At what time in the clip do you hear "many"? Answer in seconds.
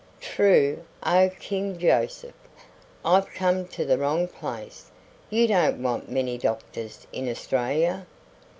6.09-6.39